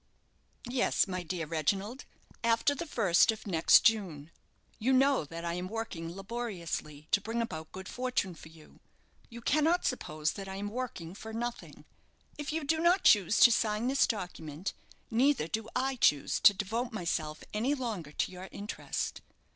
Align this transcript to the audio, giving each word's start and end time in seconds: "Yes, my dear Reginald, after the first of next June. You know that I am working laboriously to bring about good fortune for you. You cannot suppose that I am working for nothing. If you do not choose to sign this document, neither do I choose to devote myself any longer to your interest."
"Yes, 0.67 1.07
my 1.07 1.21
dear 1.21 1.45
Reginald, 1.45 2.05
after 2.43 2.73
the 2.73 2.87
first 2.87 3.31
of 3.31 3.45
next 3.45 3.81
June. 3.81 4.31
You 4.79 4.93
know 4.93 5.25
that 5.25 5.45
I 5.45 5.53
am 5.53 5.67
working 5.67 6.15
laboriously 6.15 7.07
to 7.11 7.21
bring 7.21 7.39
about 7.39 7.71
good 7.71 7.87
fortune 7.87 8.33
for 8.33 8.49
you. 8.49 8.79
You 9.29 9.41
cannot 9.41 9.85
suppose 9.85 10.31
that 10.31 10.47
I 10.47 10.55
am 10.55 10.69
working 10.69 11.13
for 11.13 11.33
nothing. 11.33 11.85
If 12.35 12.51
you 12.51 12.63
do 12.63 12.79
not 12.79 13.03
choose 13.03 13.39
to 13.41 13.51
sign 13.51 13.85
this 13.87 14.07
document, 14.07 14.73
neither 15.11 15.47
do 15.47 15.69
I 15.75 15.97
choose 15.97 16.39
to 16.39 16.53
devote 16.55 16.91
myself 16.91 17.43
any 17.53 17.75
longer 17.75 18.11
to 18.11 18.31
your 18.31 18.49
interest." 18.51 19.21